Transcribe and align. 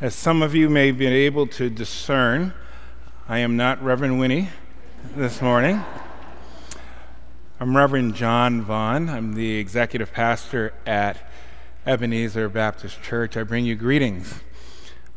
As 0.00 0.14
some 0.14 0.42
of 0.42 0.54
you 0.54 0.70
may 0.70 0.92
be 0.92 1.08
able 1.08 1.48
to 1.48 1.68
discern, 1.68 2.54
I 3.28 3.38
am 3.38 3.56
not 3.56 3.82
Reverend 3.82 4.20
Winnie 4.20 4.48
this 5.16 5.42
morning. 5.42 5.82
I'm 7.58 7.76
Reverend 7.76 8.14
John 8.14 8.62
Vaughn. 8.62 9.08
I'm 9.08 9.34
the 9.34 9.56
executive 9.56 10.12
pastor 10.12 10.72
at 10.86 11.28
Ebenezer 11.84 12.48
Baptist 12.48 13.02
Church. 13.02 13.36
I 13.36 13.42
bring 13.42 13.64
you 13.64 13.74
greetings 13.74 14.34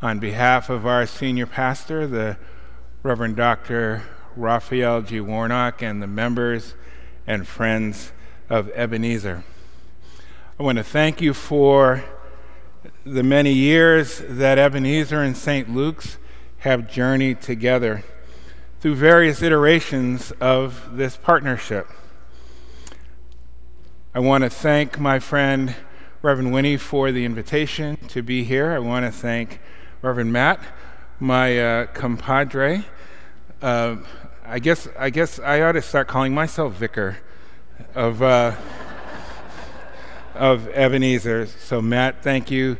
on 0.02 0.18
behalf 0.18 0.68
of 0.68 0.84
our 0.84 1.06
senior 1.06 1.46
pastor, 1.46 2.08
the 2.08 2.36
Reverend 3.04 3.36
Dr. 3.36 4.02
Raphael 4.34 5.02
G. 5.02 5.20
Warnock, 5.20 5.80
and 5.80 6.02
the 6.02 6.08
members 6.08 6.74
and 7.24 7.46
friends 7.46 8.10
of 8.50 8.68
Ebenezer. 8.70 9.44
I 10.58 10.64
want 10.64 10.78
to 10.78 10.84
thank 10.84 11.20
you 11.20 11.34
for 11.34 12.02
the 13.04 13.22
many 13.22 13.52
years 13.52 14.22
that 14.28 14.58
Ebenezer 14.58 15.22
and 15.22 15.36
St. 15.36 15.68
Luke's 15.68 16.18
have 16.58 16.90
journeyed 16.90 17.40
together 17.40 18.04
through 18.80 18.94
various 18.94 19.42
iterations 19.42 20.32
of 20.40 20.96
this 20.96 21.16
partnership. 21.16 21.86
I 24.14 24.20
want 24.20 24.44
to 24.44 24.50
thank 24.50 24.98
my 24.98 25.18
friend 25.18 25.74
Reverend 26.22 26.52
Winnie 26.52 26.76
for 26.76 27.10
the 27.12 27.24
invitation 27.24 27.96
to 28.08 28.22
be 28.22 28.44
here. 28.44 28.72
I 28.72 28.78
want 28.78 29.06
to 29.06 29.12
thank 29.12 29.60
Reverend 30.02 30.32
Matt, 30.32 30.60
my 31.18 31.58
uh, 31.58 31.86
compadre. 31.86 32.84
Uh, 33.60 33.96
I 34.44 34.58
guess 34.58 34.88
I 34.98 35.10
guess 35.10 35.38
I 35.38 35.62
ought 35.62 35.72
to 35.72 35.82
start 35.82 36.08
calling 36.08 36.34
myself 36.34 36.74
vicar 36.74 37.18
of. 37.94 38.22
Uh, 38.22 38.56
of 40.34 40.68
Ebenezer. 40.68 41.46
So, 41.46 41.82
Matt, 41.82 42.22
thank 42.22 42.50
you. 42.50 42.76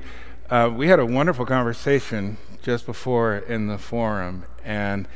Uh, 0.51 0.71
we 0.75 0.89
had 0.89 0.99
a 0.99 1.07
wonderful 1.07 1.47
conversation 1.47 2.37
just 2.63 2.87
before 2.87 3.37
in 3.37 3.67
the 3.67 3.79
forum, 3.79 4.45
and 4.65 5.09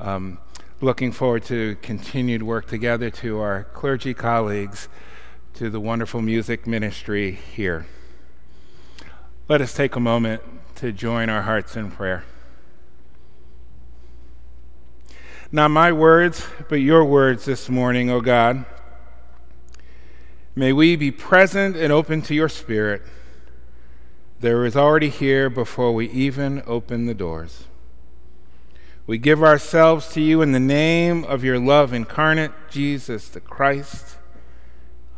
um, 0.00 0.38
looking 0.80 1.12
forward 1.12 1.44
to 1.44 1.76
continued 1.82 2.42
work 2.42 2.66
together 2.66 3.10
to 3.10 3.38
our 3.38 3.64
clergy 3.64 4.14
colleagues, 4.14 4.88
to 5.54 5.70
the 5.70 5.80
wonderful 5.80 6.22
music 6.22 6.66
ministry 6.66 7.32
here. 7.32 7.86
Let 9.48 9.60
us 9.60 9.74
take 9.74 9.96
a 9.96 10.00
moment 10.00 10.42
to 10.76 10.92
join 10.92 11.28
our 11.28 11.42
hearts 11.42 11.76
in 11.76 11.90
prayer. 11.90 12.24
Not 15.50 15.70
my 15.70 15.92
words, 15.92 16.46
but 16.68 16.76
your 16.76 17.04
words 17.04 17.46
this 17.46 17.68
morning, 17.68 18.10
O 18.10 18.20
God. 18.20 18.66
May 20.58 20.72
we 20.72 20.96
be 20.96 21.12
present 21.12 21.76
and 21.76 21.92
open 21.92 22.20
to 22.22 22.34
your 22.34 22.48
Spirit. 22.48 23.02
There 24.40 24.66
is 24.66 24.74
already 24.74 25.08
here 25.08 25.48
before 25.48 25.94
we 25.94 26.10
even 26.10 26.64
open 26.66 27.06
the 27.06 27.14
doors. 27.14 27.66
We 29.06 29.18
give 29.18 29.40
ourselves 29.40 30.08
to 30.14 30.20
you 30.20 30.42
in 30.42 30.50
the 30.50 30.58
name 30.58 31.22
of 31.22 31.44
your 31.44 31.60
love 31.60 31.92
incarnate, 31.92 32.50
Jesus 32.68 33.28
the 33.28 33.38
Christ. 33.38 34.16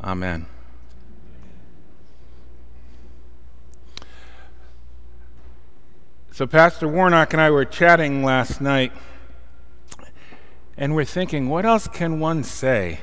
Amen. 0.04 0.44
So, 6.32 6.46
Pastor 6.46 6.86
Warnock 6.86 7.32
and 7.32 7.40
I 7.40 7.48
were 7.50 7.64
chatting 7.64 8.22
last 8.22 8.60
night, 8.60 8.92
and 10.76 10.94
we're 10.94 11.06
thinking, 11.06 11.48
what 11.48 11.64
else 11.64 11.88
can 11.88 12.20
one 12.20 12.44
say 12.44 13.00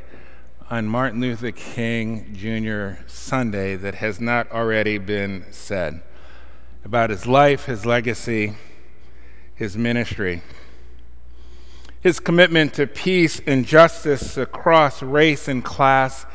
on 0.70 0.86
Martin 0.86 1.22
Luther 1.22 1.52
King 1.52 2.34
Jr. 2.34 3.02
Sunday 3.08 3.78
that 3.78 3.96
has 3.96 4.20
not 4.20 4.52
already 4.52 4.98
been 4.98 5.46
said 5.50 6.02
about 6.84 7.10
his 7.10 7.26
life, 7.26 7.66
his 7.66 7.86
legacy, 7.86 8.54
his 9.56 9.78
ministry. 9.78 10.42
His 12.02 12.20
commitment 12.20 12.74
to 12.74 12.86
peace 12.86 13.42
and 13.48 13.66
justice 13.66 14.36
across 14.36 15.02
race 15.02 15.48
and 15.48 15.64
class 15.64 16.26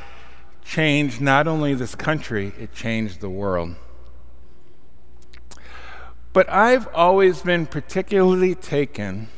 changed 0.64 1.20
not 1.20 1.46
only 1.46 1.74
this 1.74 1.94
country, 1.94 2.52
it 2.58 2.72
changed 2.72 3.20
the 3.20 3.30
world. 3.30 3.74
But 6.32 6.48
I've 6.48 6.88
always 6.94 7.42
been 7.42 7.66
particularly 7.66 8.54
taken 8.54 9.28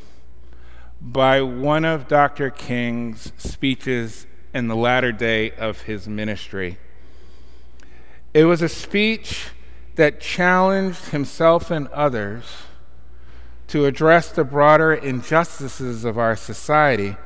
by 1.01 1.41
one 1.41 1.83
of 1.83 2.07
Dr. 2.07 2.49
King's 2.49 3.33
speeches 3.37 4.25
in 4.55 4.69
the 4.69 4.75
latter 4.75 5.11
day 5.11 5.51
of 5.51 5.81
his 5.81 6.07
ministry. 6.07 6.77
It 8.33 8.45
was 8.45 8.61
a 8.61 8.69
speech 8.69 9.49
that 9.95 10.21
challenged 10.21 11.09
himself 11.09 11.69
and 11.69 11.89
others 11.89 12.45
to 13.67 13.85
address 13.85 14.31
the 14.31 14.45
broader 14.45 14.93
injustices 14.93 16.05
of 16.05 16.17
our 16.17 16.37
society 16.37 17.17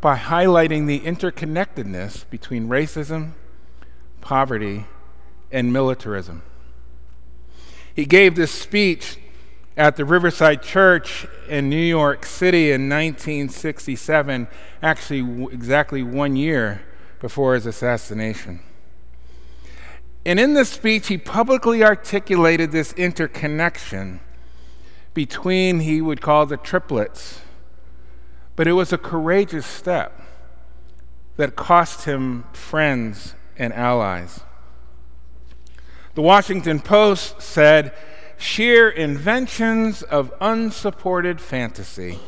by 0.00 0.16
highlighting 0.16 0.86
the 0.86 1.00
interconnectedness 1.00 2.28
between 2.30 2.68
racism, 2.68 3.32
poverty, 4.22 4.86
and 5.52 5.70
militarism. 5.70 6.42
He 7.94 8.06
gave 8.06 8.36
this 8.36 8.50
speech 8.50 9.18
at 9.76 9.96
the 9.96 10.04
Riverside 10.04 10.62
Church 10.62 11.26
in 11.48 11.68
New 11.68 11.76
York 11.76 12.24
City 12.24 12.70
in 12.70 12.88
1967, 12.88 14.46
actually, 14.82 15.22
w- 15.22 15.48
exactly 15.48 16.02
one 16.02 16.36
year 16.36 16.82
before 17.20 17.54
his 17.54 17.66
assassination. 17.66 18.60
And 20.24 20.38
in 20.38 20.54
this 20.54 20.70
speech, 20.70 21.08
he 21.08 21.18
publicly 21.18 21.82
articulated 21.82 22.70
this 22.70 22.92
interconnection 22.92 24.20
between, 25.12 25.80
he 25.80 26.00
would 26.00 26.20
call 26.20 26.46
the 26.46 26.56
triplets. 26.56 27.40
But 28.56 28.66
it 28.66 28.72
was 28.72 28.92
a 28.92 28.98
courageous 28.98 29.66
step 29.66 30.20
that 31.36 31.56
cost 31.56 32.04
him 32.04 32.44
friends 32.52 33.34
and 33.58 33.72
allies. 33.72 34.40
The 36.14 36.22
Washington 36.22 36.80
Post 36.80 37.42
said, 37.42 37.92
sheer 38.36 38.88
inventions 38.88 40.02
of 40.02 40.32
unsupported 40.40 41.40
fantasy, 41.40 42.18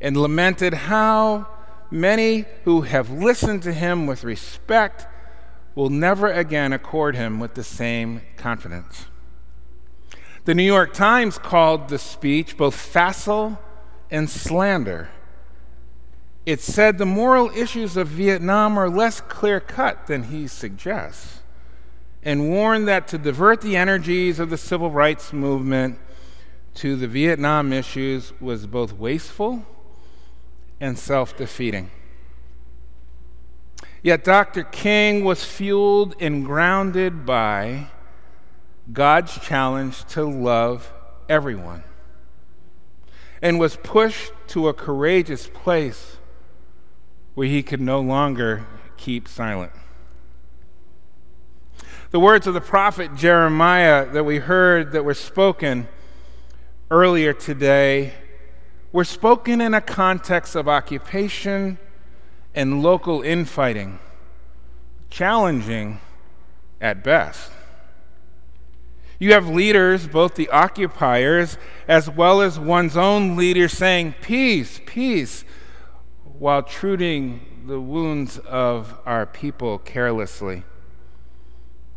and 0.00 0.16
lamented 0.16 0.74
how 0.74 1.46
many 1.90 2.44
who 2.64 2.82
have 2.82 3.10
listened 3.10 3.62
to 3.62 3.72
him 3.72 4.06
with 4.06 4.24
respect 4.24 5.06
will 5.74 5.90
never 5.90 6.30
again 6.30 6.72
accord 6.72 7.14
him 7.14 7.38
with 7.38 7.54
the 7.54 7.64
same 7.64 8.22
confidence. 8.36 9.06
The 10.44 10.54
New 10.54 10.62
York 10.62 10.92
Times 10.94 11.38
called 11.38 11.88
the 11.88 11.98
speech 11.98 12.56
both 12.56 12.74
facile 12.74 13.58
and 14.10 14.30
slander. 14.30 15.10
It 16.44 16.60
said 16.60 16.98
the 16.98 17.06
moral 17.06 17.50
issues 17.50 17.96
of 17.96 18.06
Vietnam 18.08 18.78
are 18.78 18.88
less 18.88 19.20
clear 19.20 19.58
cut 19.58 20.06
than 20.06 20.24
he 20.24 20.46
suggests 20.46 21.40
and 22.26 22.50
warned 22.50 22.88
that 22.88 23.06
to 23.06 23.16
divert 23.16 23.60
the 23.60 23.76
energies 23.76 24.40
of 24.40 24.50
the 24.50 24.58
civil 24.58 24.90
rights 24.90 25.32
movement 25.32 25.96
to 26.74 26.96
the 26.96 27.06
Vietnam 27.06 27.72
issues 27.72 28.32
was 28.40 28.66
both 28.66 28.92
wasteful 28.92 29.64
and 30.80 30.98
self 30.98 31.36
defeating. 31.36 31.88
Yet 34.02 34.24
Dr. 34.24 34.64
King 34.64 35.24
was 35.24 35.44
fueled 35.44 36.16
and 36.18 36.44
grounded 36.44 37.24
by 37.24 37.86
God's 38.92 39.38
challenge 39.38 40.04
to 40.06 40.24
love 40.24 40.92
everyone 41.28 41.84
and 43.40 43.60
was 43.60 43.76
pushed 43.76 44.32
to 44.48 44.66
a 44.66 44.74
courageous 44.74 45.46
place 45.46 46.16
where 47.34 47.46
he 47.46 47.62
could 47.62 47.80
no 47.80 48.00
longer 48.00 48.66
keep 48.96 49.28
silent. 49.28 49.70
The 52.16 52.20
words 52.20 52.46
of 52.46 52.54
the 52.54 52.62
prophet 52.62 53.14
Jeremiah 53.14 54.06
that 54.06 54.24
we 54.24 54.38
heard 54.38 54.92
that 54.92 55.04
were 55.04 55.12
spoken 55.12 55.86
earlier 56.90 57.34
today 57.34 58.14
were 58.90 59.04
spoken 59.04 59.60
in 59.60 59.74
a 59.74 59.82
context 59.82 60.56
of 60.56 60.66
occupation 60.66 61.76
and 62.54 62.82
local 62.82 63.20
infighting, 63.20 63.98
challenging 65.10 66.00
at 66.80 67.04
best. 67.04 67.50
You 69.18 69.34
have 69.34 69.50
leaders, 69.50 70.08
both 70.08 70.36
the 70.36 70.48
occupiers 70.48 71.58
as 71.86 72.08
well 72.08 72.40
as 72.40 72.58
one's 72.58 72.96
own 72.96 73.36
leaders, 73.36 73.74
saying, 73.74 74.14
Peace, 74.22 74.80
peace, 74.86 75.44
while 76.38 76.62
treating 76.62 77.64
the 77.66 77.78
wounds 77.78 78.38
of 78.38 78.98
our 79.04 79.26
people 79.26 79.76
carelessly 79.76 80.64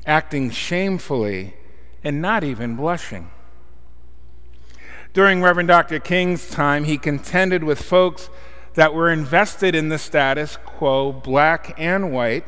acting 0.06 0.50
shamefully, 0.50 1.56
and 2.04 2.22
not 2.22 2.44
even 2.44 2.76
blushing. 2.76 3.30
During 5.14 5.42
Reverend 5.42 5.68
Dr. 5.68 6.00
King's 6.00 6.50
time, 6.50 6.84
he 6.84 6.98
contended 6.98 7.64
with 7.64 7.82
folks 7.82 8.30
that 8.76 8.94
were 8.94 9.12
invested 9.12 9.76
in 9.76 9.90
the 9.90 9.98
status 9.98 10.58
quo, 10.58 11.12
black 11.12 11.74
and 11.78 12.12
white, 12.12 12.46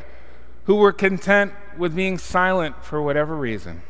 who 0.65 0.75
were 0.75 0.93
content 0.93 1.53
with 1.77 1.95
being 1.95 2.17
silent 2.17 2.83
for 2.83 3.01
whatever 3.01 3.35
reason. 3.35 3.81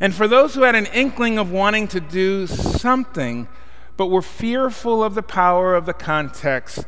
And 0.00 0.14
for 0.14 0.28
those 0.28 0.54
who 0.54 0.62
had 0.62 0.76
an 0.76 0.86
inkling 0.86 1.38
of 1.38 1.50
wanting 1.50 1.88
to 1.88 2.00
do 2.00 2.46
something, 2.46 3.48
but 3.96 4.06
were 4.06 4.22
fearful 4.22 5.02
of 5.02 5.14
the 5.14 5.22
power 5.22 5.74
of 5.74 5.86
the 5.86 5.92
context, 5.92 6.86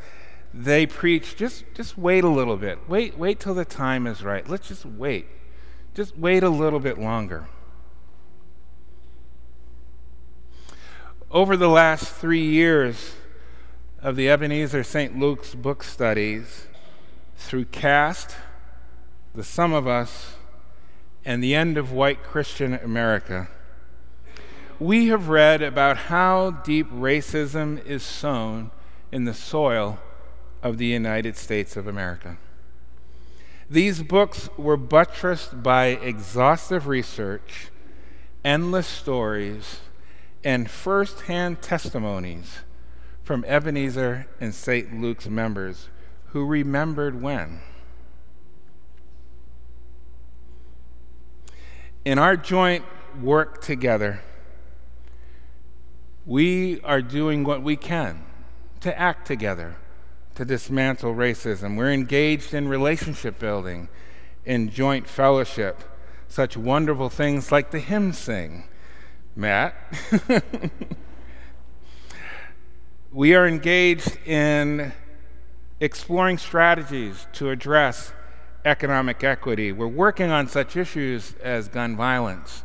they 0.52 0.86
preach 0.86 1.36
just, 1.36 1.64
just 1.74 1.96
wait 1.96 2.24
a 2.24 2.28
little 2.28 2.56
bit. 2.56 2.88
Wait, 2.88 3.16
wait 3.16 3.38
till 3.38 3.54
the 3.54 3.64
time 3.64 4.06
is 4.06 4.22
right. 4.22 4.48
Let's 4.48 4.68
just 4.68 4.84
wait. 4.84 5.26
Just 5.94 6.16
wait 6.16 6.42
a 6.42 6.48
little 6.48 6.80
bit 6.80 6.98
longer. 6.98 7.46
Over 11.30 11.56
the 11.56 11.68
last 11.68 12.12
three 12.12 12.44
years 12.44 13.14
of 14.02 14.16
the 14.16 14.28
Ebenezer 14.28 14.82
St. 14.82 15.16
Luke's 15.18 15.54
book 15.54 15.84
studies, 15.84 16.66
through 17.36 17.66
Caste, 17.66 18.34
The 19.34 19.44
Sum 19.44 19.72
of 19.72 19.86
Us, 19.86 20.34
and 21.24 21.42
the 21.42 21.54
End 21.54 21.78
of 21.78 21.92
White 21.92 22.22
Christian 22.22 22.74
America, 22.74 23.48
we 24.80 25.08
have 25.08 25.28
read 25.28 25.62
about 25.62 25.96
how 25.96 26.50
deep 26.50 26.90
racism 26.90 27.84
is 27.84 28.02
sown 28.02 28.70
in 29.12 29.24
the 29.24 29.34
soil 29.34 29.98
of 30.62 30.78
the 30.78 30.86
United 30.86 31.36
States 31.36 31.76
of 31.76 31.86
America. 31.86 32.38
These 33.68 34.02
books 34.02 34.48
were 34.56 34.76
buttressed 34.76 35.62
by 35.62 35.86
exhaustive 35.86 36.86
research, 36.86 37.68
endless 38.44 38.86
stories, 38.86 39.80
and 40.42 40.68
first 40.68 41.22
hand 41.22 41.62
testimonies 41.62 42.60
from 43.22 43.44
Ebenezer 43.44 44.26
and 44.40 44.54
St. 44.54 45.00
Luke's 45.00 45.28
members 45.28 45.88
who 46.28 46.44
remembered 46.44 47.22
when. 47.22 47.60
In 52.04 52.18
our 52.18 52.36
joint 52.36 52.84
work 53.20 53.60
together, 53.60 54.20
we 56.26 56.80
are 56.80 57.02
doing 57.02 57.44
what 57.44 57.62
we 57.62 57.76
can 57.76 58.24
to 58.80 58.98
act 58.98 59.26
together 59.26 59.76
to 60.40 60.46
dismantle 60.46 61.14
racism. 61.14 61.76
We're 61.76 61.92
engaged 61.92 62.54
in 62.54 62.66
relationship 62.66 63.38
building, 63.38 63.90
in 64.46 64.70
joint 64.70 65.06
fellowship, 65.06 65.82
such 66.28 66.56
wonderful 66.56 67.10
things 67.10 67.52
like 67.52 67.72
the 67.72 67.78
hymn 67.78 68.14
sing 68.14 68.64
Matt. 69.36 69.74
we 73.12 73.34
are 73.34 73.46
engaged 73.46 74.16
in 74.26 74.94
exploring 75.78 76.38
strategies 76.38 77.26
to 77.34 77.50
address 77.50 78.14
economic 78.64 79.22
equity. 79.22 79.72
We're 79.72 79.88
working 79.88 80.30
on 80.30 80.48
such 80.48 80.74
issues 80.74 81.34
as 81.42 81.68
gun 81.68 81.98
violence, 81.98 82.64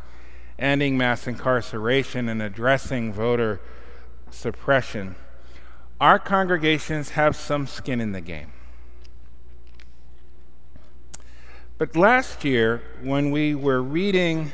ending 0.58 0.96
mass 0.96 1.26
incarceration, 1.26 2.30
and 2.30 2.40
addressing 2.40 3.12
voter 3.12 3.60
suppression. 4.30 5.16
Our 6.00 6.18
congregations 6.18 7.10
have 7.10 7.34
some 7.36 7.66
skin 7.66 8.00
in 8.00 8.12
the 8.12 8.20
game. 8.20 8.52
But 11.78 11.96
last 11.96 12.44
year, 12.44 12.82
when 13.02 13.30
we 13.30 13.54
were 13.54 13.82
reading 13.82 14.52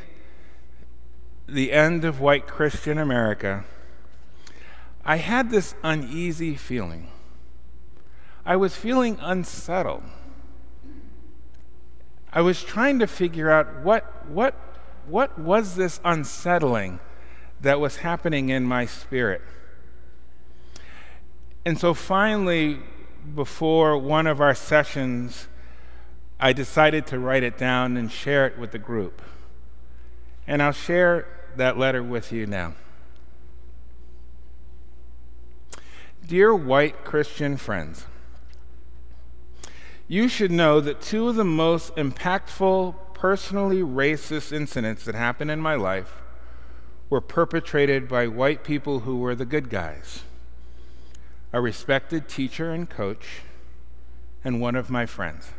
the 1.48 1.72
end 1.72 2.04
of 2.04 2.20
white 2.20 2.46
Christian 2.46 2.98
America, 2.98 3.64
I 5.04 5.16
had 5.16 5.50
this 5.50 5.74
uneasy 5.82 6.54
feeling. 6.54 7.08
I 8.46 8.54
was 8.54 8.76
feeling 8.76 9.18
unsettled. 9.20 10.04
I 12.32 12.40
was 12.40 12.62
trying 12.62 13.00
to 13.00 13.06
figure 13.06 13.50
out 13.50 13.82
what, 13.82 14.28
what, 14.28 14.54
what 15.06 15.38
was 15.38 15.74
this 15.74 16.00
unsettling 16.04 17.00
that 17.60 17.80
was 17.80 17.98
happening 17.98 18.48
in 18.48 18.64
my 18.64 18.86
spirit. 18.86 19.42
And 21.64 21.78
so 21.78 21.94
finally, 21.94 22.80
before 23.34 23.96
one 23.96 24.26
of 24.26 24.40
our 24.40 24.54
sessions, 24.54 25.46
I 26.40 26.52
decided 26.52 27.06
to 27.08 27.18
write 27.18 27.44
it 27.44 27.56
down 27.56 27.96
and 27.96 28.10
share 28.10 28.46
it 28.46 28.58
with 28.58 28.72
the 28.72 28.78
group. 28.78 29.22
And 30.46 30.60
I'll 30.60 30.72
share 30.72 31.26
that 31.56 31.78
letter 31.78 32.02
with 32.02 32.32
you 32.32 32.46
now. 32.46 32.74
Dear 36.26 36.54
white 36.54 37.04
Christian 37.04 37.56
friends, 37.56 38.06
you 40.08 40.28
should 40.28 40.50
know 40.50 40.80
that 40.80 41.00
two 41.00 41.28
of 41.28 41.36
the 41.36 41.44
most 41.44 41.94
impactful, 41.94 42.96
personally 43.14 43.82
racist 43.82 44.52
incidents 44.52 45.04
that 45.04 45.14
happened 45.14 45.50
in 45.50 45.60
my 45.60 45.76
life 45.76 46.22
were 47.08 47.20
perpetrated 47.20 48.08
by 48.08 48.26
white 48.26 48.64
people 48.64 49.00
who 49.00 49.18
were 49.18 49.36
the 49.36 49.44
good 49.44 49.70
guys 49.70 50.22
a 51.52 51.60
respected 51.60 52.28
teacher 52.28 52.72
and 52.72 52.88
coach, 52.88 53.42
and 54.44 54.60
one 54.60 54.74
of 54.74 54.90
my 54.90 55.06
friends. 55.06 55.50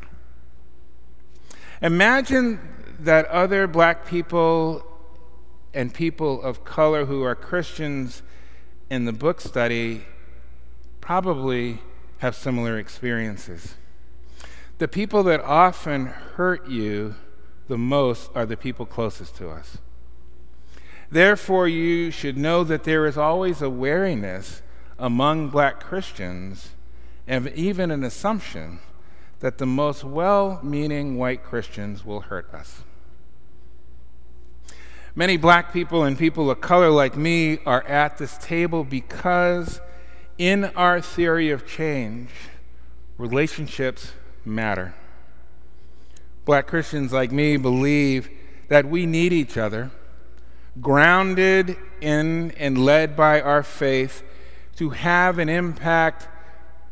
Imagine 1.82 2.60
that 3.00 3.26
other 3.26 3.68
black 3.68 4.06
people 4.08 4.86
and 5.74 5.94
people 5.94 6.42
of 6.42 6.64
color 6.64 7.06
who 7.06 7.24
are 7.24 7.36
Christians 7.36 8.22
in 8.90 9.06
the 9.06 9.12
book 9.12 9.42
study 9.42 10.06
probably 11.02 11.80
have 12.20 12.36
similar 12.36 12.78
experiences. 12.78 13.76
The 14.78 14.88
people 14.88 15.24
that 15.24 15.42
often 15.42 16.08
hurt 16.08 16.68
you 16.68 17.16
the 17.68 17.78
most 17.78 18.30
are 18.36 18.46
the 18.46 18.58
people 18.58 18.86
closest 18.86 19.36
to 19.38 19.50
us. 19.50 19.78
Therefore, 21.12 21.68
you 21.68 22.12
should 22.12 22.38
know 22.38 22.64
that 22.64 22.84
there 22.84 23.06
is 23.06 23.18
always 23.18 23.62
a 23.62 23.70
wariness 23.70 24.62
among 24.98 25.50
black 25.50 25.80
Christians 25.80 26.72
and 27.28 27.50
even 27.50 27.92
an 27.92 28.04
assumption 28.04 28.80
that 29.40 29.58
the 29.58 29.66
most 29.66 30.04
well 30.04 30.60
meaning 30.64 31.18
white 31.18 31.44
Christians 31.44 32.06
will 32.06 32.22
hurt 32.22 32.54
us. 32.54 32.84
Many 35.16 35.38
black 35.38 35.72
people 35.72 36.04
and 36.04 36.18
people 36.18 36.50
of 36.50 36.60
color 36.60 36.90
like 36.90 37.16
me 37.16 37.60
are 37.66 37.84
at 37.84 38.18
this 38.18 38.38
table 38.40 38.84
because, 38.84 39.80
in 40.40 40.66
our 40.76 41.02
theory 41.02 41.52
of 41.52 41.68
change, 41.68 42.30
relationships 43.18 44.14
matter. 44.44 44.96
Black 46.46 46.66
Christians 46.66 47.14
like 47.14 47.32
me 47.32 47.58
believe 47.58 48.30
that 48.70 48.86
we 48.86 49.06
need 49.06 49.32
each 49.32 49.56
other, 49.56 49.92
grounded 50.82 51.78
in 52.02 52.52
and 52.58 52.78
led 52.78 53.16
by 53.16 53.40
our 53.40 53.62
faith, 53.62 54.24
to 54.76 54.92
have 54.92 55.40
an 55.40 55.50
impact 55.50 56.28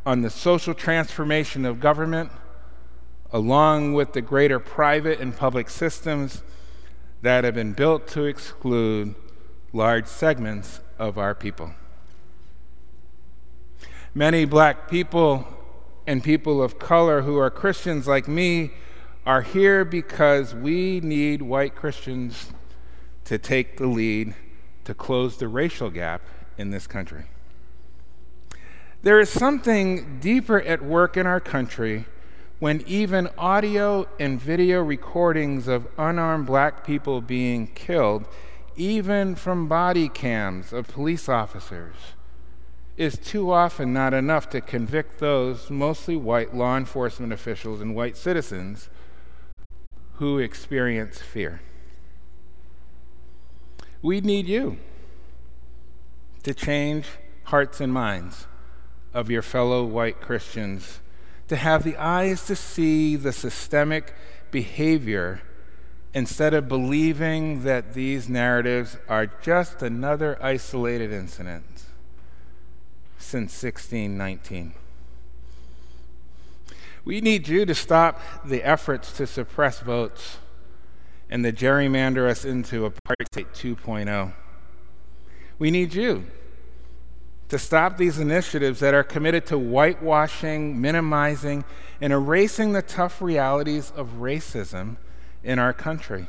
on 0.05 0.21
the 0.21 0.29
social 0.29 0.73
transformation 0.73 1.65
of 1.65 1.79
government, 1.79 2.31
along 3.31 3.93
with 3.93 4.13
the 4.13 4.21
greater 4.21 4.59
private 4.59 5.19
and 5.19 5.35
public 5.35 5.69
systems 5.69 6.43
that 7.21 7.43
have 7.43 7.55
been 7.55 7.73
built 7.73 8.07
to 8.07 8.25
exclude 8.25 9.15
large 9.73 10.07
segments 10.07 10.81
of 10.97 11.17
our 11.17 11.33
people. 11.33 11.71
Many 14.13 14.45
black 14.45 14.89
people 14.89 15.47
and 16.05 16.23
people 16.23 16.61
of 16.61 16.77
color 16.77 17.21
who 17.21 17.37
are 17.37 17.49
Christians 17.49 18.07
like 18.07 18.27
me 18.27 18.71
are 19.25 19.43
here 19.43 19.85
because 19.85 20.53
we 20.53 20.99
need 20.99 21.41
white 21.41 21.75
Christians 21.75 22.51
to 23.25 23.37
take 23.37 23.77
the 23.77 23.87
lead 23.87 24.35
to 24.83 24.93
close 24.93 25.37
the 25.37 25.47
racial 25.47 25.89
gap 25.89 26.21
in 26.57 26.71
this 26.71 26.87
country. 26.87 27.25
There 29.03 29.19
is 29.19 29.31
something 29.31 30.19
deeper 30.19 30.61
at 30.61 30.83
work 30.83 31.17
in 31.17 31.25
our 31.25 31.39
country 31.39 32.05
when 32.59 32.83
even 32.85 33.29
audio 33.35 34.07
and 34.19 34.39
video 34.39 34.83
recordings 34.83 35.67
of 35.67 35.87
unarmed 35.97 36.45
black 36.45 36.85
people 36.85 37.19
being 37.19 37.65
killed, 37.73 38.27
even 38.75 39.33
from 39.33 39.67
body 39.67 40.07
cams 40.07 40.71
of 40.71 40.87
police 40.87 41.27
officers, 41.27 41.95
is 42.95 43.17
too 43.17 43.51
often 43.51 43.91
not 43.91 44.13
enough 44.13 44.51
to 44.51 44.61
convict 44.61 45.17
those, 45.17 45.71
mostly 45.71 46.15
white 46.15 46.53
law 46.53 46.77
enforcement 46.77 47.33
officials 47.33 47.81
and 47.81 47.95
white 47.95 48.15
citizens, 48.15 48.87
who 50.17 50.37
experience 50.37 51.17
fear. 51.17 51.61
We 54.03 54.21
need 54.21 54.47
you 54.47 54.77
to 56.43 56.53
change 56.53 57.07
hearts 57.45 57.81
and 57.81 57.91
minds 57.91 58.45
of 59.13 59.29
your 59.29 59.41
fellow 59.41 59.83
white 59.83 60.21
Christians 60.21 60.99
to 61.47 61.55
have 61.55 61.83
the 61.83 61.97
eyes 61.97 62.45
to 62.45 62.55
see 62.55 63.15
the 63.15 63.33
systemic 63.33 64.13
behavior 64.51 65.41
instead 66.13 66.53
of 66.53 66.67
believing 66.67 67.63
that 67.63 67.93
these 67.93 68.29
narratives 68.29 68.97
are 69.07 69.27
just 69.27 69.81
another 69.81 70.37
isolated 70.41 71.11
incident 71.11 71.83
since 73.17 73.63
1619. 73.63 74.73
We 77.03 77.21
need 77.21 77.47
you 77.47 77.65
to 77.65 77.73
stop 77.73 78.21
the 78.45 78.63
efforts 78.63 79.11
to 79.13 79.25
suppress 79.25 79.79
votes 79.79 80.37
and 81.29 81.43
to 81.43 81.51
gerrymander 81.51 82.29
us 82.29 82.45
into 82.45 82.89
apartheid 82.89 83.47
2.0. 83.53 84.33
We 85.57 85.71
need 85.71 85.93
you 85.93 86.27
to 87.51 87.59
stop 87.59 87.97
these 87.97 88.17
initiatives 88.17 88.79
that 88.79 88.93
are 88.93 89.03
committed 89.03 89.45
to 89.45 89.57
whitewashing, 89.57 90.79
minimizing, 90.79 91.65
and 91.99 92.13
erasing 92.13 92.71
the 92.71 92.81
tough 92.81 93.21
realities 93.21 93.91
of 93.93 94.21
racism 94.21 94.95
in 95.43 95.59
our 95.59 95.73
country. 95.73 96.27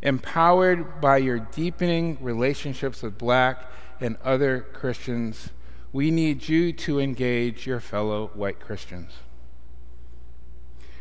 Empowered 0.00 1.00
by 1.00 1.16
your 1.16 1.40
deepening 1.40 2.16
relationships 2.20 3.02
with 3.02 3.18
black 3.18 3.68
and 4.00 4.16
other 4.22 4.60
Christians, 4.60 5.48
we 5.92 6.08
need 6.12 6.48
you 6.48 6.72
to 6.72 7.00
engage 7.00 7.66
your 7.66 7.80
fellow 7.80 8.30
white 8.32 8.60
Christians. 8.60 9.10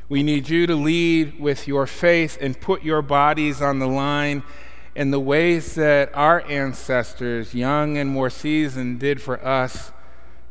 We 0.10 0.24
need 0.24 0.50
you 0.50 0.66
to 0.66 0.76
lead 0.76 1.40
with 1.40 1.68
your 1.68 1.86
faith 1.86 2.40
and 2.42 2.60
put 2.60 2.82
your 2.82 3.04
bodies 3.04 3.62
on 3.62 3.78
the 3.78 3.86
line 3.86 4.42
in 4.98 5.12
the 5.12 5.20
ways 5.20 5.76
that 5.76 6.10
our 6.16 6.42
ancestors, 6.50 7.54
young 7.54 8.00
and 8.00 8.10
more 8.10 8.32
seasoned, 8.32 9.00
did 9.00 9.22
for 9.22 9.40
us 9.46 9.92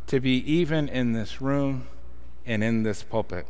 to 0.06 0.20
be 0.20 0.36
even 0.50 0.88
in 0.88 1.14
this 1.14 1.40
room 1.42 1.88
and 2.46 2.62
in 2.62 2.84
this 2.84 3.02
pulpit. 3.02 3.44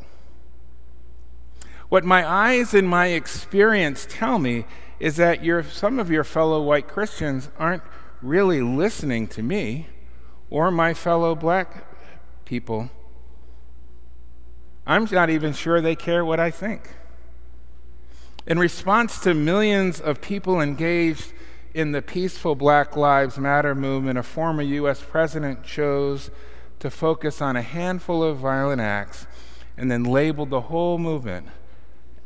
What 1.90 2.02
my 2.02 2.26
eyes 2.26 2.72
and 2.72 2.88
my 2.88 3.08
experience 3.08 4.06
tell 4.08 4.38
me 4.38 4.64
is 4.98 5.16
that 5.16 5.44
your, 5.44 5.62
some 5.62 5.98
of 5.98 6.10
your 6.10 6.24
fellow 6.24 6.62
white 6.62 6.88
Christians 6.88 7.50
aren't 7.58 7.82
really 8.22 8.62
listening 8.62 9.28
to 9.28 9.42
me 9.42 9.88
or 10.48 10.70
my 10.70 10.94
fellow 10.94 11.34
black 11.34 11.84
people. 12.46 12.88
I'm 14.86 15.06
not 15.12 15.28
even 15.28 15.52
sure 15.52 15.82
they 15.82 15.94
care 15.94 16.24
what 16.24 16.40
I 16.40 16.50
think. 16.50 16.88
In 18.46 18.60
response 18.60 19.18
to 19.20 19.34
millions 19.34 20.00
of 20.00 20.20
people 20.20 20.60
engaged 20.60 21.32
in 21.74 21.90
the 21.90 22.00
peaceful 22.00 22.54
Black 22.54 22.96
Lives 22.96 23.38
Matter 23.38 23.74
movement, 23.74 24.18
a 24.18 24.22
former 24.22 24.62
U.S. 24.62 25.02
president 25.02 25.64
chose 25.64 26.30
to 26.78 26.88
focus 26.88 27.42
on 27.42 27.56
a 27.56 27.62
handful 27.62 28.22
of 28.22 28.38
violent 28.38 28.80
acts 28.80 29.26
and 29.76 29.90
then 29.90 30.04
labeled 30.04 30.50
the 30.50 30.62
whole 30.62 30.96
movement 30.96 31.48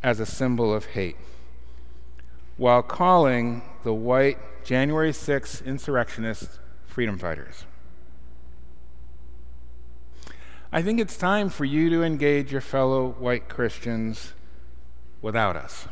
as 0.02 0.20
a 0.20 0.26
symbol 0.26 0.74
of 0.74 0.86
hate, 0.86 1.16
while 2.58 2.82
calling 2.82 3.62
the 3.82 3.94
white 3.94 4.38
January 4.62 5.14
6 5.14 5.62
insurrectionists 5.62 6.58
freedom 6.84 7.16
fighters. 7.16 7.64
I 10.70 10.82
think 10.82 11.00
it's 11.00 11.16
time 11.16 11.48
for 11.48 11.64
you 11.64 11.88
to 11.88 12.02
engage 12.02 12.52
your 12.52 12.60
fellow 12.60 13.08
white 13.18 13.48
Christians 13.48 14.34
without 15.22 15.56
us 15.56 15.88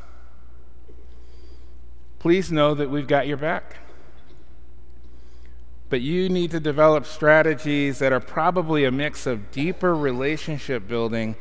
please 2.18 2.50
know 2.50 2.74
that 2.74 2.90
we've 2.90 3.06
got 3.06 3.26
your 3.26 3.36
back. 3.36 3.76
But 5.88 6.00
you 6.00 6.28
need 6.28 6.50
to 6.50 6.60
develop 6.60 7.06
strategies 7.06 7.98
that 8.00 8.12
are 8.12 8.20
probably 8.20 8.84
a 8.84 8.90
mix 8.90 9.26
of 9.26 9.50
deeper 9.50 9.94
relationship 9.94 10.86
building 10.86 11.36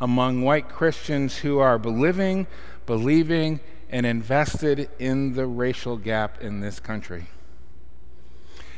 among 0.00 0.42
white 0.42 0.68
Christians 0.68 1.38
who 1.38 1.58
are 1.60 1.78
believing, 1.78 2.48
believing, 2.86 3.60
and 3.88 4.04
invested 4.04 4.90
in 4.98 5.34
the 5.34 5.46
racial 5.46 5.96
gap 5.96 6.40
in 6.40 6.60
this 6.60 6.80
country. 6.80 7.26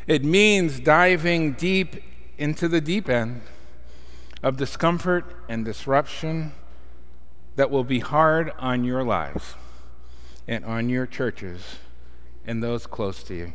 It 0.07 0.23
means 0.23 0.81
diving 0.81 1.53
deep 1.53 2.03
into 2.37 2.69
the 2.69 2.81
deep 2.81 3.09
end 3.09 3.41
of 4.43 4.59
discomfort 4.59 5.25
and 5.49 5.65
disruption 5.65 6.53
that 7.57 7.71
will 7.71 7.85
be 7.85 8.01
hard 8.01 8.53
on 8.59 8.85
your 8.85 9.03
lives 9.03 9.55
and 10.47 10.65
on 10.65 10.89
your 10.89 11.07
churches 11.07 11.77
and 12.47 12.63
those 12.63 12.87
close 12.87 13.23
to 13.25 13.35
you. 13.35 13.53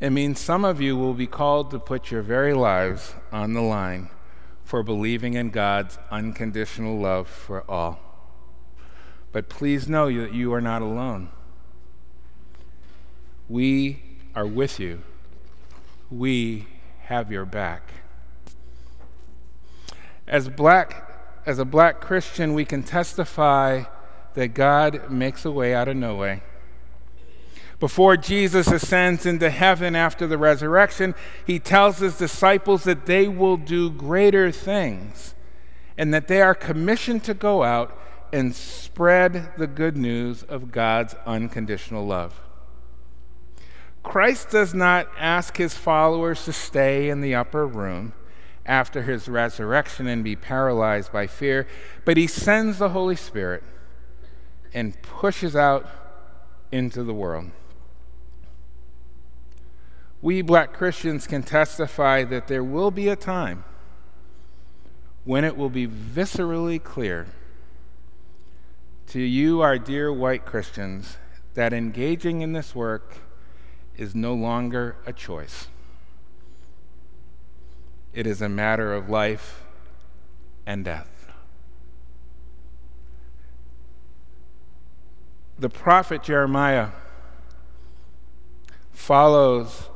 It 0.00 0.10
means 0.10 0.38
some 0.38 0.64
of 0.64 0.80
you 0.80 0.96
will 0.96 1.14
be 1.14 1.26
called 1.26 1.70
to 1.72 1.78
put 1.78 2.10
your 2.10 2.22
very 2.22 2.54
lives 2.54 3.14
on 3.32 3.52
the 3.52 3.60
line 3.60 4.10
for 4.64 4.82
believing 4.82 5.34
in 5.34 5.50
God's 5.50 5.98
unconditional 6.10 6.98
love 6.98 7.26
for 7.26 7.68
all. 7.68 7.98
But 9.32 9.48
please 9.48 9.88
know 9.88 10.06
that 10.06 10.32
you 10.32 10.52
are 10.52 10.60
not 10.60 10.82
alone. 10.82 11.30
We 13.48 14.02
are 14.34 14.46
with 14.46 14.78
you. 14.78 15.02
We 16.10 16.66
have 17.00 17.32
your 17.32 17.44
back. 17.44 17.92
As 20.26 20.48
black 20.48 21.04
as 21.46 21.58
a 21.58 21.64
black 21.64 22.02
Christian, 22.02 22.52
we 22.52 22.66
can 22.66 22.82
testify 22.82 23.84
that 24.34 24.54
God 24.54 25.10
makes 25.10 25.44
a 25.44 25.50
way 25.50 25.74
out 25.74 25.88
of 25.88 25.96
no 25.96 26.14
way. 26.14 26.42
Before 27.80 28.16
Jesus 28.16 28.66
ascends 28.68 29.24
into 29.24 29.50
heaven 29.50 29.94
after 29.94 30.26
the 30.26 30.38
resurrection, 30.38 31.14
he 31.46 31.60
tells 31.60 31.98
his 31.98 32.18
disciples 32.18 32.84
that 32.84 33.06
they 33.06 33.28
will 33.28 33.56
do 33.56 33.88
greater 33.90 34.50
things 34.50 35.34
and 35.96 36.12
that 36.12 36.26
they 36.28 36.42
are 36.42 36.54
commissioned 36.54 37.22
to 37.24 37.34
go 37.34 37.62
out 37.62 37.96
and 38.32 38.54
spread 38.54 39.52
the 39.56 39.66
good 39.66 39.96
news 39.96 40.42
of 40.42 40.72
God's 40.72 41.14
unconditional 41.24 42.04
love. 42.04 42.40
Christ 44.02 44.50
does 44.50 44.74
not 44.74 45.08
ask 45.18 45.56
his 45.56 45.74
followers 45.74 46.44
to 46.44 46.52
stay 46.52 47.08
in 47.08 47.20
the 47.20 47.34
upper 47.34 47.66
room 47.66 48.12
after 48.66 49.02
his 49.02 49.28
resurrection 49.28 50.06
and 50.06 50.24
be 50.24 50.36
paralyzed 50.36 51.12
by 51.12 51.26
fear, 51.26 51.66
but 52.04 52.16
he 52.16 52.26
sends 52.26 52.78
the 52.78 52.90
Holy 52.90 53.16
Spirit 53.16 53.62
and 54.74 55.00
pushes 55.02 55.56
out 55.56 55.88
into 56.70 57.02
the 57.02 57.14
world. 57.14 57.50
We 60.20 60.42
black 60.42 60.72
Christians 60.72 61.26
can 61.26 61.42
testify 61.42 62.24
that 62.24 62.48
there 62.48 62.64
will 62.64 62.90
be 62.90 63.08
a 63.08 63.16
time 63.16 63.64
when 65.24 65.44
it 65.44 65.56
will 65.56 65.70
be 65.70 65.86
viscerally 65.86 66.82
clear 66.82 67.26
to 69.08 69.20
you, 69.20 69.62
our 69.62 69.78
dear 69.78 70.12
white 70.12 70.44
Christians, 70.44 71.16
that 71.54 71.72
engaging 71.72 72.42
in 72.42 72.52
this 72.52 72.74
work 72.74 73.18
is 73.96 74.14
no 74.14 74.34
longer 74.34 74.96
a 75.06 75.12
choice. 75.12 75.68
It 78.12 78.26
is 78.26 78.42
a 78.42 78.48
matter 78.48 78.92
of 78.92 79.08
life 79.08 79.64
and 80.66 80.84
death. 80.84 81.17
The 85.58 85.68
prophet 85.68 86.22
Jeremiah 86.22 86.90
follows 88.92 89.88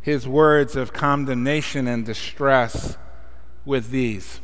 his 0.00 0.26
words 0.26 0.76
of 0.76 0.92
condemnation 0.92 1.86
and 1.86 2.04
distress 2.04 2.96
with 3.64 3.90
these 3.90 4.40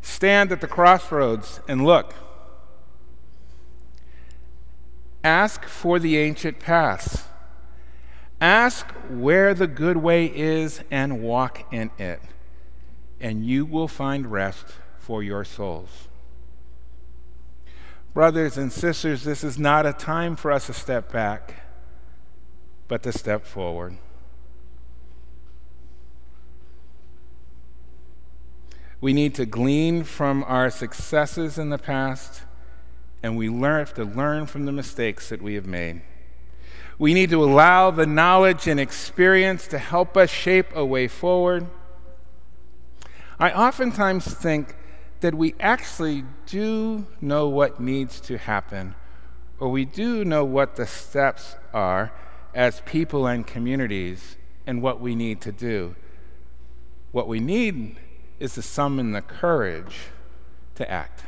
Stand 0.00 0.50
at 0.50 0.60
the 0.60 0.66
crossroads 0.66 1.60
and 1.68 1.84
look. 1.84 2.14
Ask 5.22 5.64
for 5.64 6.00
the 6.00 6.18
ancient 6.18 6.58
paths. 6.58 7.24
Ask 8.40 8.90
where 9.08 9.54
the 9.54 9.68
good 9.68 9.96
way 9.96 10.26
is 10.26 10.80
and 10.90 11.22
walk 11.22 11.72
in 11.72 11.92
it, 11.98 12.20
and 13.20 13.46
you 13.46 13.64
will 13.64 13.86
find 13.86 14.32
rest 14.32 14.66
for 14.98 15.22
your 15.22 15.44
souls. 15.44 16.08
Brothers 18.14 18.58
and 18.58 18.70
sisters, 18.70 19.24
this 19.24 19.42
is 19.42 19.58
not 19.58 19.86
a 19.86 19.92
time 19.92 20.36
for 20.36 20.52
us 20.52 20.66
to 20.66 20.74
step 20.74 21.10
back, 21.10 21.62
but 22.86 23.02
to 23.04 23.12
step 23.12 23.46
forward. 23.46 23.96
We 29.00 29.14
need 29.14 29.34
to 29.36 29.46
glean 29.46 30.04
from 30.04 30.44
our 30.44 30.68
successes 30.70 31.56
in 31.56 31.70
the 31.70 31.78
past, 31.78 32.42
and 33.22 33.36
we 33.36 33.48
learn, 33.48 33.78
have 33.78 33.94
to 33.94 34.04
learn 34.04 34.46
from 34.46 34.66
the 34.66 34.72
mistakes 34.72 35.30
that 35.30 35.40
we 35.40 35.54
have 35.54 35.66
made. 35.66 36.02
We 36.98 37.14
need 37.14 37.30
to 37.30 37.42
allow 37.42 37.90
the 37.90 38.06
knowledge 38.06 38.68
and 38.68 38.78
experience 38.78 39.66
to 39.68 39.78
help 39.78 40.18
us 40.18 40.28
shape 40.28 40.66
a 40.74 40.84
way 40.84 41.08
forward. 41.08 41.66
I 43.40 43.50
oftentimes 43.50 44.26
think 44.32 44.76
that 45.22 45.34
we 45.36 45.54
actually 45.60 46.24
do 46.46 47.06
know 47.20 47.48
what 47.48 47.80
needs 47.80 48.20
to 48.20 48.36
happen, 48.36 48.94
or 49.60 49.68
we 49.68 49.84
do 49.84 50.24
know 50.24 50.44
what 50.44 50.74
the 50.74 50.86
steps 50.86 51.54
are 51.72 52.12
as 52.54 52.82
people 52.84 53.26
and 53.26 53.46
communities 53.46 54.36
and 54.66 54.82
what 54.82 55.00
we 55.00 55.14
need 55.14 55.40
to 55.40 55.52
do. 55.52 55.94
What 57.12 57.28
we 57.28 57.38
need 57.38 57.96
is 58.40 58.54
to 58.54 58.62
summon 58.62 59.12
the 59.12 59.22
courage 59.22 60.08
to 60.74 60.90
act. 60.90 61.22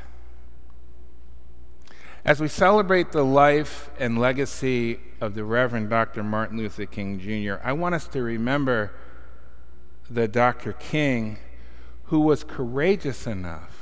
As 2.24 2.40
we 2.40 2.48
celebrate 2.48 3.12
the 3.12 3.24
life 3.24 3.90
and 3.98 4.18
legacy 4.18 4.98
of 5.20 5.34
the 5.34 5.44
Reverend 5.44 5.88
Dr. 5.88 6.24
Martin 6.24 6.58
Luther 6.58 6.86
King 6.86 7.20
Jr., 7.20 7.62
I 7.62 7.72
want 7.72 7.94
us 7.94 8.08
to 8.08 8.22
remember 8.22 8.92
the 10.10 10.26
Dr. 10.26 10.72
King 10.72 11.38
who 12.04 12.20
was 12.20 12.42
courageous 12.42 13.26
enough 13.26 13.73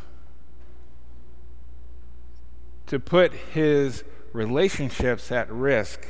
to 2.92 3.00
put 3.00 3.32
his 3.32 4.04
relationships 4.34 5.32
at 5.32 5.50
risk 5.50 6.06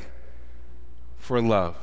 for 1.17 1.41
love. 1.41 1.77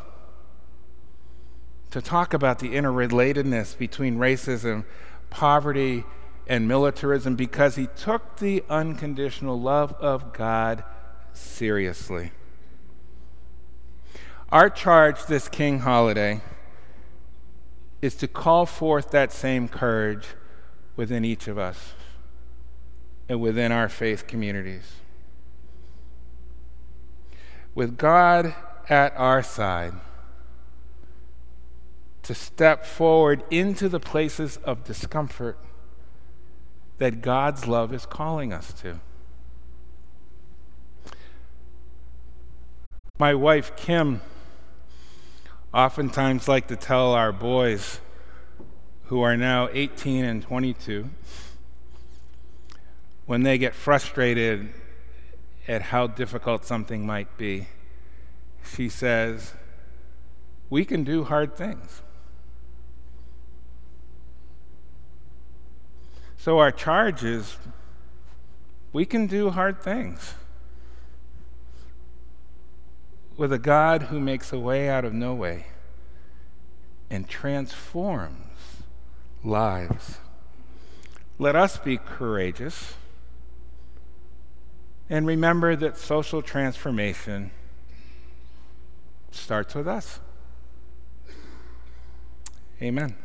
To 1.91 2.01
talk 2.01 2.33
about 2.33 2.59
the 2.59 2.71
interrelatedness 2.71 3.77
between 3.77 4.17
racism, 4.17 4.83
poverty, 5.29 6.03
and 6.47 6.67
militarism 6.67 7.37
because 7.37 7.77
he 7.77 7.87
took 7.95 8.39
the 8.39 8.61
unconditional 8.69 9.57
love 9.57 9.93
of 10.01 10.33
God 10.33 10.83
seriously. 11.31 12.33
Our 14.51 14.69
charge 14.69 15.27
this 15.27 15.47
King 15.47 15.79
holiday 15.79 16.41
is 18.01 18.15
to 18.15 18.27
call 18.27 18.65
forth 18.65 19.11
that 19.11 19.31
same 19.31 19.69
courage 19.69 20.27
within 20.97 21.23
each 21.23 21.47
of 21.47 21.57
us 21.57 21.93
and 23.29 23.39
within 23.39 23.71
our 23.71 23.87
faith 23.87 24.25
communities. 24.25 24.95
With 27.75 27.95
God 27.95 28.55
at 28.89 29.13
our 29.15 29.43
side, 29.43 29.93
to 32.23 32.33
step 32.33 32.85
forward 32.85 33.43
into 33.49 33.87
the 33.87 33.99
places 33.99 34.57
of 34.57 34.83
discomfort 34.83 35.57
that 36.97 37.21
God's 37.21 37.67
love 37.67 37.93
is 37.93 38.05
calling 38.05 38.51
us 38.51 38.73
to. 38.81 38.99
My 43.19 43.33
wife, 43.33 43.75
Kim, 43.75 44.21
oftentimes 45.73 46.47
like 46.47 46.67
to 46.67 46.75
tell 46.75 47.13
our 47.13 47.31
boys 47.31 47.99
who 49.05 49.21
are 49.21 49.37
now 49.37 49.69
18 49.71 50.25
and 50.25 50.41
22 50.41 51.09
when 53.29 53.43
they 53.43 53.59
get 53.59 53.75
frustrated 53.75 54.67
at 55.67 55.83
how 55.83 56.07
difficult 56.07 56.65
something 56.65 57.05
might 57.05 57.37
be, 57.37 57.67
she 58.73 58.89
says, 58.89 59.53
We 60.67 60.83
can 60.83 61.03
do 61.03 61.25
hard 61.25 61.55
things. 61.55 62.01
So, 66.37 66.57
our 66.57 66.71
charge 66.71 67.23
is 67.23 67.57
we 68.93 69.05
can 69.05 69.27
do 69.27 69.51
hard 69.51 69.79
things 69.79 70.33
with 73.37 73.53
a 73.53 73.59
God 73.59 74.03
who 74.09 74.19
makes 74.19 74.51
a 74.51 74.57
way 74.57 74.89
out 74.89 75.05
of 75.05 75.13
no 75.13 75.35
way 75.35 75.67
and 77.11 77.29
transforms 77.29 78.81
lives. 79.43 80.17
Let 81.37 81.55
us 81.55 81.77
be 81.77 81.97
courageous 81.99 82.95
and 85.09 85.25
remember 85.25 85.75
that 85.75 85.97
social 85.97 86.41
transformation 86.41 87.51
starts 89.31 89.73
with 89.75 89.87
us. 89.87 90.19
Amen. 92.81 93.15